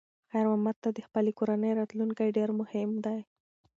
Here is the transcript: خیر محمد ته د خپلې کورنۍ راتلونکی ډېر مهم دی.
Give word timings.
خیر 0.29 0.45
محمد 0.51 0.77
ته 0.83 0.89
د 0.93 0.99
خپلې 1.07 1.31
کورنۍ 1.39 1.71
راتلونکی 1.79 2.35
ډېر 2.37 2.49
مهم 2.59 2.89
دی. 3.05 3.19